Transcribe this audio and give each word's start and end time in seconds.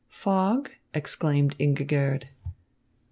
"Fog?" 0.09 0.71
exclaimed 0.95 1.55
Ingigerd. 1.59 2.29